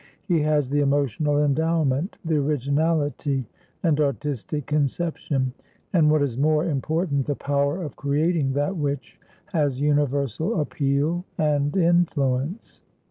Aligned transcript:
He 0.27 0.39
has 0.41 0.67
the 0.67 0.79
emotional 0.79 1.45
endowment, 1.45 2.17
the 2.25 2.37
originality 2.37 3.45
and 3.83 3.99
artistic 3.99 4.65
conception, 4.65 5.53
and, 5.93 6.09
what 6.09 6.23
is 6.23 6.39
more 6.39 6.65
important, 6.65 7.27
the 7.27 7.35
power 7.35 7.83
of 7.83 7.95
creating 7.95 8.53
that 8.53 8.75
which 8.75 9.19
has 9.53 9.79
universal 9.79 10.59
appeal 10.59 11.23
and 11.37 11.77
influence. 11.77 12.81